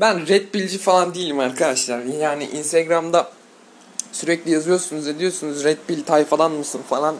[0.00, 2.00] Ben red pillci falan değilim arkadaşlar.
[2.00, 3.30] Yani Instagram'da
[4.12, 7.16] sürekli yazıyorsunuz ediyorsunuz red pill tayfadan mısın falan.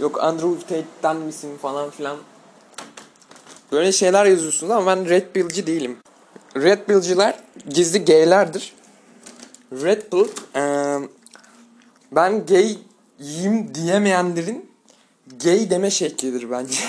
[0.00, 2.16] Yok Andrew Tate'den misin falan filan.
[3.72, 5.98] Böyle şeyler yazıyorsunuz ama ben red pillci değilim.
[6.56, 7.34] Red pillciler
[7.68, 8.72] gizli gaylerdir.
[9.72, 11.08] Red pill eee,
[12.12, 14.70] ben gayim diyemeyenlerin
[15.44, 16.80] gay deme şeklidir bence.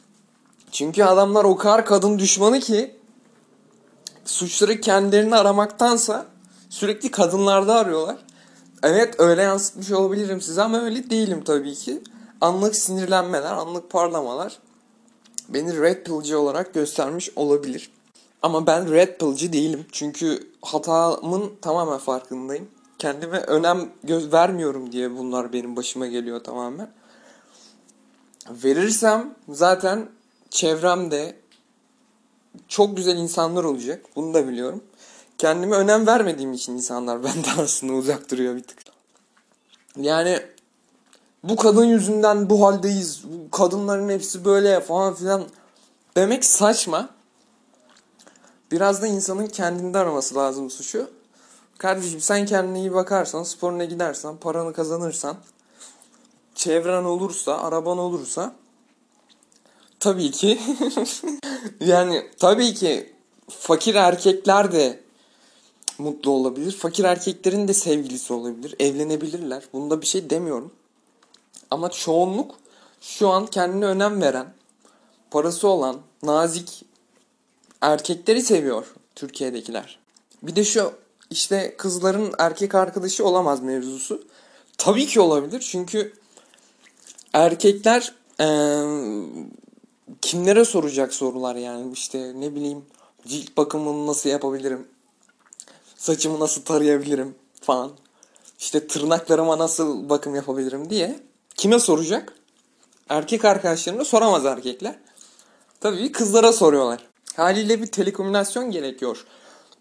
[0.72, 2.96] Çünkü adamlar o kadar kadın düşmanı ki
[4.26, 6.26] suçları kendilerini aramaktansa
[6.70, 8.16] sürekli kadınlarda arıyorlar.
[8.82, 12.02] Evet öyle yansıtmış olabilirim size ama öyle değilim tabii ki.
[12.40, 14.58] Anlık sinirlenmeler, anlık parlamalar
[15.48, 17.90] beni red pillci olarak göstermiş olabilir.
[18.42, 19.86] Ama ben red pillci değilim.
[19.92, 22.68] Çünkü hatamın tamamen farkındayım.
[22.98, 26.90] Kendime önem göz vermiyorum diye bunlar benim başıma geliyor tamamen.
[28.50, 30.08] Verirsem zaten
[30.50, 31.36] çevremde
[32.68, 34.04] çok güzel insanlar olacak.
[34.16, 34.84] Bunu da biliyorum.
[35.38, 38.78] Kendime önem vermediğim için insanlar benden aslında uzak duruyor bir tık.
[39.96, 40.40] Yani
[41.44, 43.22] bu kadın yüzünden bu haldeyiz.
[43.24, 45.44] Bu kadınların hepsi böyle falan filan
[46.16, 47.08] demek saçma.
[48.70, 51.10] Biraz da insanın kendinde araması lazım suçu.
[51.78, 55.36] Kardeşim sen kendine iyi bakarsan, sporuna gidersen, paranı kazanırsan,
[56.54, 58.54] çevren olursa, araban olursa
[60.06, 60.58] tabii ki
[61.80, 63.12] yani tabii ki
[63.48, 65.00] fakir erkekler de
[65.98, 66.72] mutlu olabilir.
[66.72, 68.74] Fakir erkeklerin de sevgilisi olabilir.
[68.80, 69.62] Evlenebilirler.
[69.72, 70.72] Bunda bir şey demiyorum.
[71.70, 72.54] Ama çoğunluk
[73.00, 74.54] şu an kendine önem veren,
[75.30, 76.84] parası olan, nazik
[77.80, 79.98] erkekleri seviyor Türkiye'dekiler.
[80.42, 80.92] Bir de şu
[81.30, 84.24] işte kızların erkek arkadaşı olamaz mevzusu.
[84.78, 86.12] Tabii ki olabilir çünkü
[87.32, 89.65] erkekler eee,
[90.20, 92.84] kimlere soracak sorular yani işte ne bileyim
[93.26, 94.88] cilt bakımını nasıl yapabilirim,
[95.96, 97.90] saçımı nasıl tarayabilirim falan.
[98.58, 101.20] İşte tırnaklarıma nasıl bakım yapabilirim diye
[101.56, 102.32] kime soracak?
[103.08, 104.98] Erkek arkadaşlarına soramaz erkekler.
[105.80, 107.06] Tabii kızlara soruyorlar.
[107.36, 109.24] Haliyle bir telekomünikasyon gerekiyor.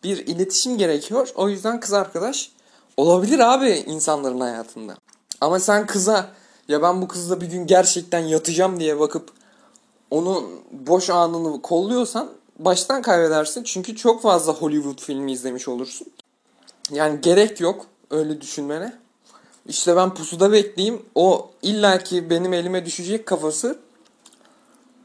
[0.03, 1.30] Bir iletişim gerekiyor.
[1.36, 2.52] O yüzden kız arkadaş
[2.97, 4.96] olabilir abi insanların hayatında.
[5.42, 6.30] Ama sen kıza
[6.68, 9.31] ya ben bu kızla bir gün gerçekten yatacağım diye bakıp
[10.16, 13.64] onun boş anını kolluyorsan baştan kaybedersin.
[13.64, 16.08] Çünkü çok fazla Hollywood filmi izlemiş olursun.
[16.92, 18.94] Yani gerek yok öyle düşünmene.
[19.68, 21.02] İşte ben pusuda bekleyeyim.
[21.16, 23.80] O illaki benim elime düşecek kafası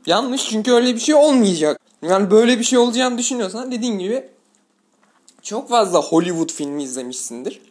[0.07, 1.81] yanlış çünkü öyle bir şey olmayacak.
[2.03, 4.29] Yani böyle bir şey olacağını düşünüyorsan dediğin gibi
[5.43, 7.63] çok fazla Hollywood filmi izlemişsindir.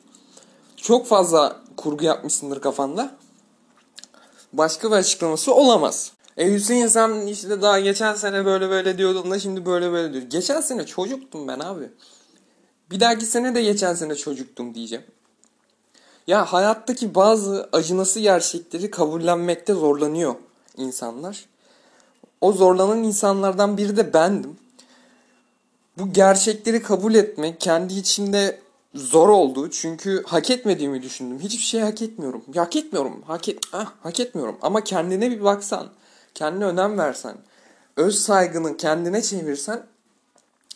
[0.77, 3.11] Çok fazla kurgu yapmışsındır kafanda.
[4.53, 6.11] Başka bir açıklaması olamaz.
[6.37, 10.23] E Hüseyin sen işte daha geçen sene böyle böyle diyordun da şimdi böyle böyle diyor.
[10.23, 11.89] Geçen sene çocuktum ben abi.
[12.91, 15.05] Bir dahaki sene de geçen sene çocuktum diyeceğim.
[16.27, 20.35] Ya hayattaki bazı acınası gerçekleri kabullenmekte zorlanıyor
[20.77, 21.45] insanlar.
[22.41, 24.57] O zorlanan insanlardan biri de bendim.
[25.97, 28.59] Bu gerçekleri kabul etmek kendi içimde
[28.95, 29.69] zor oldu.
[29.69, 31.39] Çünkü hak etmediğimi düşündüm.
[31.39, 32.43] Hiçbir şey hak etmiyorum.
[32.55, 33.21] Hak etmiyorum.
[33.27, 34.57] Hak, et, ah, hak etmiyorum.
[34.61, 35.87] Ama kendine bir baksan,
[36.35, 37.37] kendine önem versen,
[37.97, 39.83] öz saygını kendine çevirsen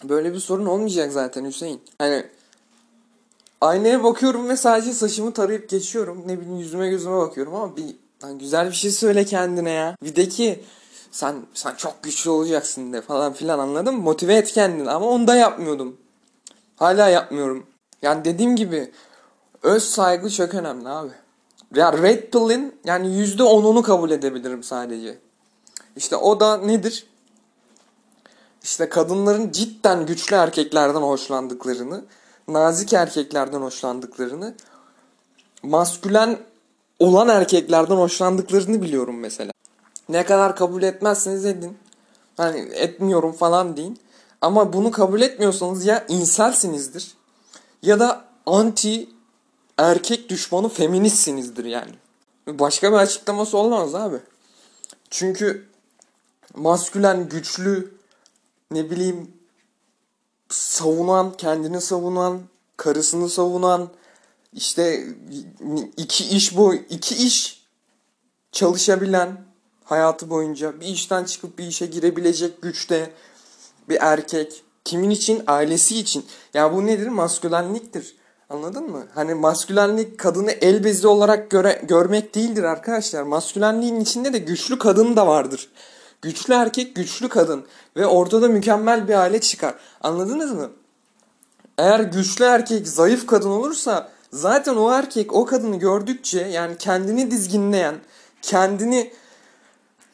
[0.04, 1.82] böyle bir sorun olmayacak zaten Hüseyin.
[1.98, 2.26] Hani
[3.62, 6.24] aynaya bakıyorum ve sadece saçımı tarayıp geçiyorum.
[6.26, 9.96] Ne bileyim yüzüme gözüme bakıyorum ama bir lan güzel bir şey söyle kendine ya.
[10.04, 10.64] Bir de ki
[11.12, 14.02] sen sen çok güçlü olacaksın de falan filan anladın mı?
[14.02, 15.98] Motive et kendini ama onu da yapmıyordum.
[16.76, 17.66] Hala yapmıyorum.
[18.02, 18.92] Yani dediğim gibi
[19.64, 21.12] öz saygı çok önemli abi.
[21.76, 25.18] Ya Red Pill'in yani %10'unu kabul edebilirim sadece.
[25.96, 27.06] İşte o da nedir?
[28.64, 32.06] İşte kadınların cidden güçlü erkeklerden hoşlandıklarını,
[32.48, 34.56] nazik erkeklerden hoşlandıklarını,
[35.64, 36.40] maskülen
[37.00, 39.52] olan erkeklerden hoşlandıklarını biliyorum mesela.
[40.10, 41.78] Ne kadar kabul etmezseniz edin.
[42.38, 44.00] Hani etmiyorum falan deyin.
[44.42, 47.14] Ama bunu kabul etmiyorsanız ya inselsinizdir
[47.82, 49.10] ya da anti
[49.78, 51.92] erkek düşmanı feministsinizdir yani.
[52.48, 54.18] Başka bir açıklaması olmaz abi.
[55.10, 55.66] Çünkü
[56.56, 57.94] maskülen, güçlü,
[58.72, 59.32] ne bileyim
[60.50, 62.42] savunan, kendini savunan,
[62.78, 63.90] karısını savunan,
[64.54, 65.08] işte
[65.98, 67.64] iki iş bu iki iş
[68.52, 69.46] çalışabilen
[69.84, 73.14] hayatı boyunca bir işten çıkıp bir işe girebilecek güçte
[73.90, 74.64] bir erkek.
[74.86, 75.44] Kimin için?
[75.48, 76.26] Ailesi için.
[76.54, 77.08] Ya bu nedir?
[77.08, 78.16] Maskülenliktir.
[78.50, 79.08] Anladın mı?
[79.16, 83.24] Hani maskülenlik kadını el bezi olarak göre, görmek değildir arkadaşlar.
[83.24, 85.70] Maskülenliğin içinde de güçlü kadın da vardır.
[86.24, 87.66] Güçlü erkek, güçlü kadın.
[87.98, 89.76] Ve ortada mükemmel bir aile çıkar.
[90.02, 90.70] Anladınız mı?
[91.78, 97.96] eğer güçlü erkek zayıf kadın olursa zaten o erkek o kadını gördükçe yani kendini dizginleyen,
[98.42, 99.14] kendini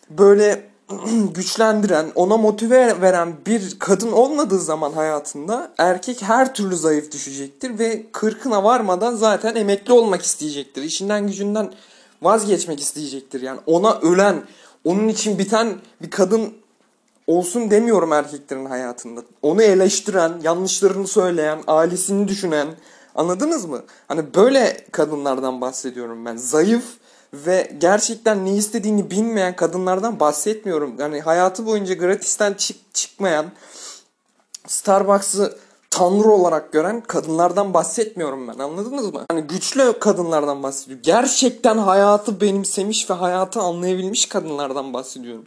[0.09, 0.69] böyle
[1.33, 8.05] güçlendiren, ona motive veren bir kadın olmadığı zaman hayatında erkek her türlü zayıf düşecektir ve
[8.11, 10.83] kırkına varmadan zaten emekli olmak isteyecektir.
[10.83, 11.73] İşinden gücünden
[12.21, 13.41] vazgeçmek isteyecektir.
[13.41, 14.43] Yani ona ölen,
[14.83, 16.53] onun için biten bir kadın
[17.27, 19.21] olsun demiyorum erkeklerin hayatında.
[19.41, 22.67] Onu eleştiren, yanlışlarını söyleyen, ailesini düşünen,
[23.15, 23.83] anladınız mı?
[24.07, 26.37] Hani böyle kadınlardan bahsediyorum ben.
[26.37, 26.85] Zayıf
[27.33, 30.95] ve gerçekten ne istediğini bilmeyen kadınlardan bahsetmiyorum.
[30.99, 33.45] Yani hayatı boyunca gratisten çık çıkmayan,
[34.67, 35.57] Starbucks'ı
[35.99, 38.59] tanrı olarak gören kadınlardan bahsetmiyorum ben.
[38.59, 39.25] Anladınız mı?
[39.31, 41.03] Hani güçlü kadınlardan bahsediyorum.
[41.03, 45.45] Gerçekten hayatı benimsemiş ve hayatı anlayabilmiş kadınlardan bahsediyorum.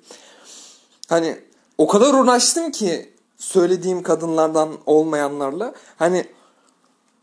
[1.09, 1.39] Hani
[1.79, 5.75] o kadar uğraştım ki söylediğim kadınlardan olmayanlarla.
[5.97, 6.25] Hani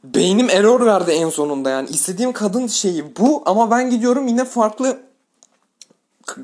[0.04, 1.90] beynim error verdi en sonunda yani.
[1.90, 5.00] istediğim kadın şeyi bu ama ben gidiyorum yine farklı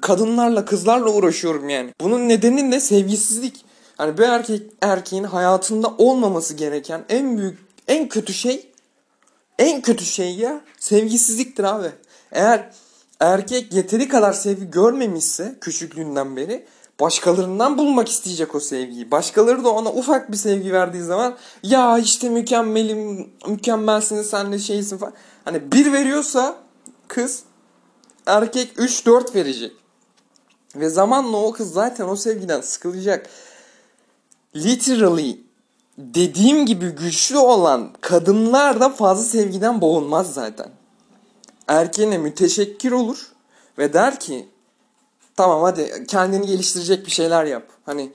[0.02, 1.94] kadınlarla, kızlarla uğraşıyorum yani.
[2.02, 3.66] Bunun nedeni de sevgisizlik.
[3.98, 8.72] Hani bir erkek erkeğin hayatında olmaması gereken en büyük, en kötü şey
[9.60, 11.92] en kötü şey ya sevgisizliktir abi.
[12.32, 12.72] Eğer
[13.20, 16.66] erkek yeteri kadar sevgi görmemişse küçüklüğünden beri
[17.00, 19.12] başkalarından bulmak isteyecek o sevgiyi.
[19.12, 24.98] Başkaları da ona ufak bir sevgi verdiği zaman ya işte mükemmelim, mükemmelsin sen de şeysin
[24.98, 25.14] falan.
[25.46, 26.56] Hani bir veriyorsa
[27.08, 27.44] kız
[28.26, 29.72] erkek 3-4 verecek.
[30.76, 33.30] Ve zamanla o kız zaten o sevgiden sıkılacak.
[34.56, 35.40] Literally
[35.98, 40.70] dediğim gibi güçlü olan kadınlar da fazla sevgiden boğulmaz zaten.
[41.68, 43.32] Erkeğine müteşekkir olur
[43.78, 44.50] ve der ki
[45.36, 47.64] Tamam hadi kendini geliştirecek bir şeyler yap.
[47.86, 48.12] Hani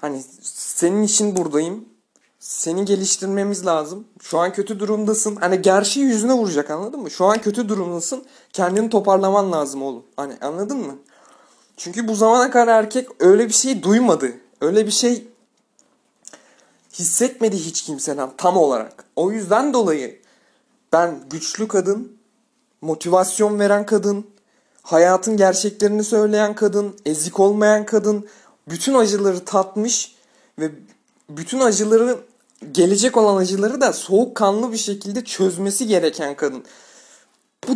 [0.00, 1.84] hani senin için buradayım.
[2.40, 4.04] Seni geliştirmemiz lazım.
[4.22, 5.36] Şu an kötü durumdasın.
[5.36, 7.10] Hani gerçeği yüzüne vuracak anladın mı?
[7.10, 8.24] Şu an kötü durumdasın.
[8.52, 10.02] Kendini toparlaman lazım oğlum.
[10.16, 10.98] Hani anladın mı?
[11.76, 14.32] Çünkü bu zamana kadar erkek öyle bir şey duymadı.
[14.60, 15.28] Öyle bir şey
[16.98, 19.04] hissetmedi hiç kimseden tam olarak.
[19.16, 20.20] O yüzden dolayı
[20.92, 22.18] ben güçlü kadın,
[22.80, 24.26] motivasyon veren kadın,
[24.82, 28.28] hayatın gerçeklerini söyleyen kadın, ezik olmayan kadın,
[28.68, 30.14] bütün acıları tatmış
[30.58, 30.70] ve
[31.30, 32.18] bütün acıları
[32.72, 36.64] gelecek olan acıları da soğukkanlı bir şekilde çözmesi gereken kadın.
[37.68, 37.72] Bu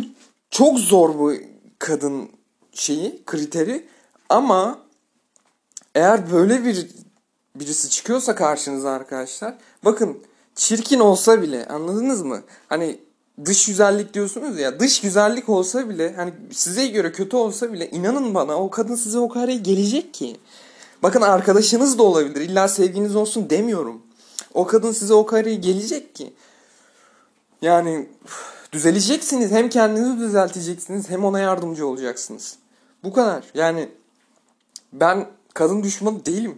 [0.49, 1.33] çok zor bu
[1.79, 2.29] kadın
[2.73, 3.87] şeyi, kriteri
[4.29, 4.79] ama
[5.95, 6.87] eğer böyle bir
[7.55, 9.55] birisi çıkıyorsa karşınıza arkadaşlar
[9.85, 10.19] bakın
[10.55, 12.41] çirkin olsa bile anladınız mı?
[12.69, 12.99] Hani
[13.45, 18.35] dış güzellik diyorsunuz ya dış güzellik olsa bile hani size göre kötü olsa bile inanın
[18.35, 20.39] bana o kadın size o kadar gelecek ki.
[21.03, 24.01] Bakın arkadaşınız da olabilir illa sevginiz olsun demiyorum.
[24.53, 26.33] O kadın size o kadar gelecek ki.
[27.61, 28.09] Yani
[28.71, 32.55] düzeleceksiniz hem kendinizi düzelteceksiniz hem ona yardımcı olacaksınız.
[33.03, 33.89] Bu kadar yani
[34.93, 36.57] ben kadın düşmanı değilim.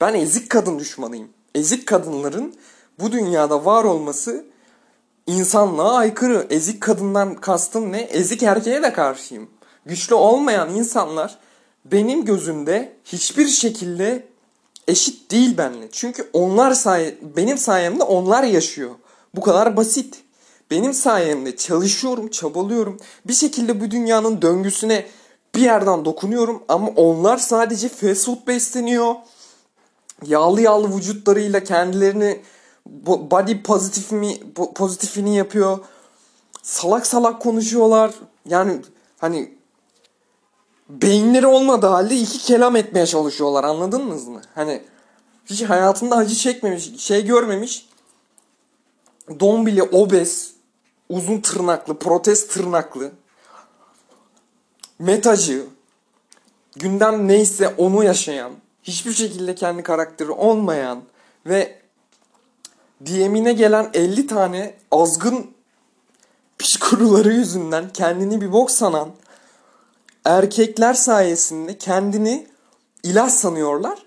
[0.00, 1.28] Ben ezik kadın düşmanıyım.
[1.54, 2.54] Ezik kadınların
[3.00, 4.44] bu dünyada var olması
[5.26, 6.46] insanlığa aykırı.
[6.50, 8.00] Ezik kadından kastım ne?
[8.00, 9.50] Ezik erkeğe de karşıyım.
[9.86, 11.38] Güçlü olmayan insanlar
[11.84, 14.26] benim gözümde hiçbir şekilde
[14.88, 15.88] eşit değil benimle.
[15.92, 18.90] Çünkü onlar say benim sayemde onlar yaşıyor.
[19.34, 20.22] Bu kadar basit.
[20.70, 22.98] Benim sayemde çalışıyorum, çabalıyorum.
[23.24, 25.06] Bir şekilde bu dünyanın döngüsüne
[25.54, 29.14] bir yerden dokunuyorum ama onlar sadece fast food besleniyor.
[30.26, 32.42] Yağlı yağlı vücutlarıyla kendilerini
[33.06, 34.40] body pozitif mi
[34.74, 35.78] pozitifini yapıyor.
[36.62, 38.14] Salak salak konuşuyorlar.
[38.46, 38.82] Yani
[39.18, 39.58] hani
[40.88, 44.40] beyinleri olmadığı halde iki kelam etmeye çalışıyorlar anladınız mı?
[44.54, 44.82] Hani
[45.46, 47.88] hiç hayatında acı çekmemiş, şey görmemiş.
[49.40, 50.52] Dombili, obez,
[51.08, 53.12] uzun tırnaklı, protest tırnaklı,
[54.98, 55.66] metacı,
[56.76, 58.52] gündem neyse onu yaşayan,
[58.88, 61.02] hiçbir şekilde kendi karakteri olmayan
[61.46, 61.78] ve
[63.06, 65.50] DM'ine gelen 50 tane azgın
[66.58, 69.10] piş kuruları yüzünden kendini bir bok sanan
[70.24, 72.46] erkekler sayesinde kendini
[73.02, 74.06] ilah sanıyorlar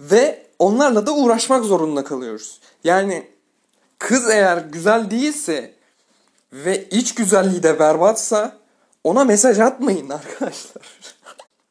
[0.00, 2.60] ve onlarla da uğraşmak zorunda kalıyoruz.
[2.84, 3.30] Yani
[3.98, 5.74] kız eğer güzel değilse
[6.52, 8.56] ve iç güzelliği de berbatsa
[9.04, 10.82] ona mesaj atmayın arkadaşlar.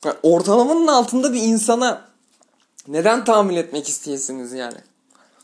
[0.24, 2.11] ortalamanın altında bir insana
[2.88, 4.78] neden tahammül etmek isteyesiniz yani?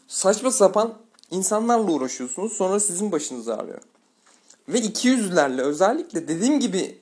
[0.07, 0.93] Saçma sapan
[1.31, 3.81] insanlarla uğraşıyorsunuz sonra sizin başınız ağrıyor.
[4.69, 6.97] Ve iki yüzlerle özellikle dediğim gibi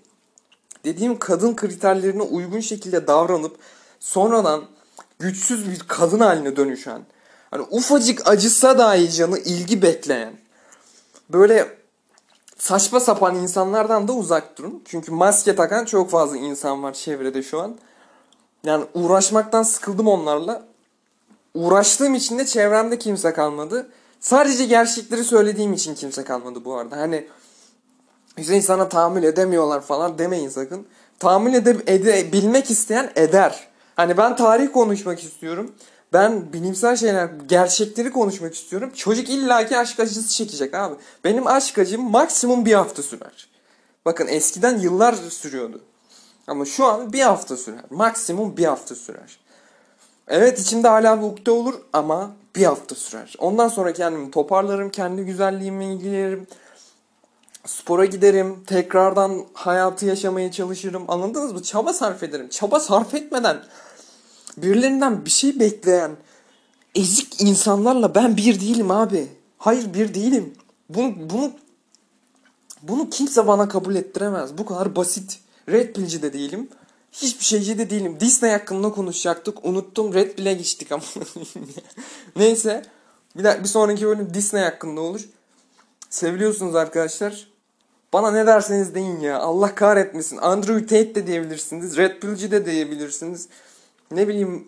[0.84, 3.58] dediğim kadın kriterlerine uygun şekilde davranıp
[4.00, 4.66] sonradan
[5.20, 7.02] güçsüz bir kadın haline dönüşen
[7.52, 10.34] Hani ufacık acısa dahi canı ilgi bekleyen.
[11.30, 11.78] Böyle
[12.58, 14.84] saçma sapan insanlardan da uzak durun.
[14.86, 17.78] Çünkü maske takan çok fazla insan var çevrede şu an.
[18.66, 20.64] Yani uğraşmaktan sıkıldım onlarla.
[21.54, 23.90] Uğraştığım için de çevremde kimse kalmadı.
[24.20, 26.98] Sadece gerçekleri söylediğim için kimse kalmadı bu arada.
[26.98, 27.28] Hani
[28.38, 30.88] Hüseyin sana tahammül edemiyorlar falan demeyin sakın.
[31.20, 33.68] Tahammül ede, edebilmek isteyen eder.
[33.96, 35.72] Hani ben tarih konuşmak istiyorum.
[36.14, 38.92] Ben bilimsel şeyler, gerçekleri konuşmak istiyorum.
[38.96, 40.96] Çocuk illaki aşk acısı çekecek abi.
[41.24, 43.50] Benim aşk acım maksimum bir hafta sürer.
[44.06, 45.82] Bakın eskiden yıllar sürüyordu.
[46.48, 47.82] Ama şu an bir hafta sürer.
[47.90, 49.40] Maksimum bir hafta sürer.
[50.28, 53.34] Evet içimde hala bir ukde olur ama bir hafta sürer.
[53.40, 56.48] Ondan sonra kendimi toparlarım, kendi güzelliğime ilgilenirim.
[57.66, 61.04] Spora giderim, tekrardan hayatı yaşamaya çalışırım.
[61.08, 61.64] Anladınız mı?
[61.64, 62.50] Çaba sarf ederim.
[62.50, 63.58] Çaba sarf etmeden
[64.58, 66.12] birilerinden bir şey bekleyen
[66.96, 69.28] ezik insanlarla ben bir değilim abi.
[69.58, 70.54] Hayır bir değilim.
[70.90, 71.52] Bunu, bunu,
[72.82, 74.58] bunu kimse bana kabul ettiremez.
[74.58, 75.40] Bu kadar basit.
[75.70, 76.70] Red Pill'ci de değilim.
[77.12, 78.18] Hiçbir şeyci de değilim.
[78.20, 79.66] Disney hakkında konuşacaktık.
[79.66, 80.14] Unuttum.
[80.14, 81.04] Red Pill'e geçtik ama.
[82.36, 82.86] Neyse.
[83.38, 85.22] Bir, de, bir sonraki bölüm Disney hakkında olur.
[86.10, 87.48] Seviliyorsunuz arkadaşlar.
[88.14, 89.40] Bana ne derseniz deyin ya.
[89.40, 90.38] Allah kahretmesin.
[90.38, 91.98] Andrew Tate de diyebilirsiniz.
[91.98, 93.48] Red Pill'ci de diyebilirsiniz.
[94.12, 94.68] Ne bileyim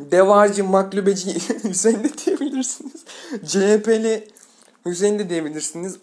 [0.00, 3.04] Devacı, Maklubeci Hüseyin de diyebilirsiniz.
[3.46, 4.28] CHP'li
[4.86, 5.96] Hüseyin de diyebilirsiniz.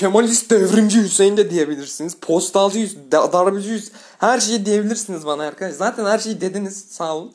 [0.00, 2.14] Kemalist devrimci Hüseyin de diyebilirsiniz.
[2.14, 3.82] Postalcı, darbeci
[4.18, 5.78] her şeyi diyebilirsiniz bana arkadaşlar.
[5.78, 6.84] Zaten her şeyi dediniz.
[6.90, 7.32] Sağ olun.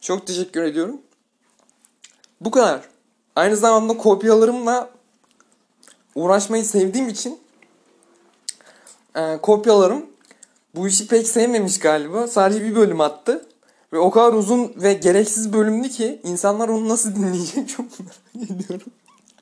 [0.00, 1.00] Çok teşekkür ediyorum.
[2.40, 2.80] Bu kadar.
[3.36, 4.90] Aynı zamanda kopyalarımla
[6.14, 7.38] uğraşmayı sevdiğim için
[9.16, 10.06] e, kopyalarım
[10.74, 12.26] bu işi pek sevmemiş galiba.
[12.26, 13.46] Sadece bir bölüm attı.
[13.92, 18.92] Ve o kadar uzun ve gereksiz bölümdü ki insanlar onu nasıl dinleyecek çok merak ediyorum.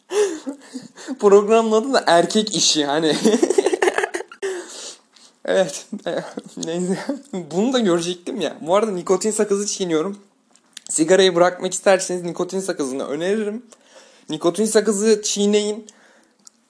[1.21, 3.07] Programın adı da erkek işi hani.
[5.45, 5.87] evet.
[6.57, 6.99] Neyse.
[7.33, 8.57] Bunu da görecektim ya.
[8.61, 10.19] Bu arada nikotin sakızı çiğniyorum.
[10.89, 13.63] Sigarayı bırakmak isterseniz nikotin sakızını öneririm.
[14.31, 15.87] Nikotin sakızı çiğneyin.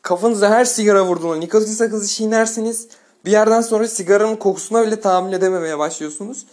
[0.02, 2.88] Kafanıza her sigara vurduğunda nikotin sakızı çiğnerseniz
[3.24, 6.46] bir yerden sonra sigaranın kokusuna bile tahammül edememeye başlıyorsunuz.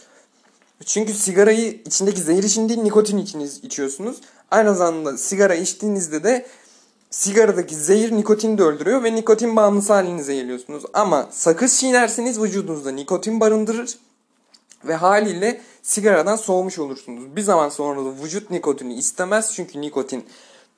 [0.84, 4.16] Çünkü sigarayı içindeki zehir için değil nikotin için içiyorsunuz.
[4.50, 6.46] Aynı zamanda sigara içtiğinizde de
[7.14, 10.84] sigaradaki zehir nikotini de öldürüyor ve nikotin bağımlısı halinize geliyorsunuz.
[10.94, 13.98] Ama sakız çiğnerseniz vücudunuzda nikotin barındırır
[14.84, 17.36] ve haliyle sigaradan soğumuş olursunuz.
[17.36, 20.24] Bir zaman sonra da vücut nikotini istemez çünkü nikotin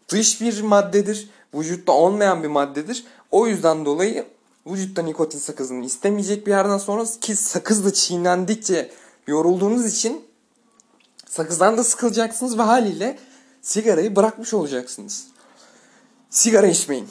[0.09, 1.31] dış bir maddedir.
[1.55, 3.05] Vücutta olmayan bir maddedir.
[3.31, 4.27] O yüzden dolayı
[4.67, 8.91] vücutta nikotin sakızını istemeyecek bir yerden sonra ki sakız da çiğnendikçe
[9.27, 10.25] yorulduğunuz için
[11.29, 13.19] sakızdan da sıkılacaksınız ve haliyle
[13.63, 15.36] sigarayı bırakmış olacaksınız.
[16.37, 17.09] Sigara içmeyin.